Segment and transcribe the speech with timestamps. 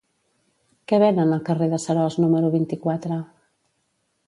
[0.91, 3.21] Què venen al carrer de Seròs número vint-i-quatre?